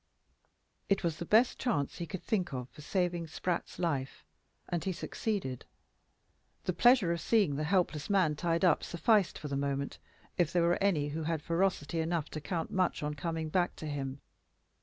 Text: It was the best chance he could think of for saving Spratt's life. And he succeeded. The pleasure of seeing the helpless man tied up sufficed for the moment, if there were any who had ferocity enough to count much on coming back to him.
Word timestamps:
It 0.89 1.03
was 1.03 1.17
the 1.17 1.25
best 1.27 1.59
chance 1.59 1.99
he 1.99 2.07
could 2.07 2.23
think 2.23 2.53
of 2.53 2.67
for 2.69 2.81
saving 2.81 3.27
Spratt's 3.27 3.77
life. 3.77 4.25
And 4.67 4.83
he 4.83 4.93
succeeded. 4.93 5.63
The 6.63 6.73
pleasure 6.73 7.11
of 7.11 7.21
seeing 7.21 7.55
the 7.55 7.65
helpless 7.65 8.09
man 8.09 8.35
tied 8.35 8.65
up 8.65 8.81
sufficed 8.83 9.37
for 9.37 9.47
the 9.47 9.55
moment, 9.55 9.99
if 10.39 10.51
there 10.51 10.63
were 10.63 10.81
any 10.81 11.09
who 11.09 11.21
had 11.21 11.43
ferocity 11.43 11.99
enough 11.99 12.29
to 12.31 12.41
count 12.41 12.71
much 12.71 13.03
on 13.03 13.13
coming 13.13 13.49
back 13.49 13.75
to 13.75 13.85
him. 13.85 14.21